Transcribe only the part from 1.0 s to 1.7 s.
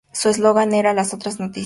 Otras Noticias".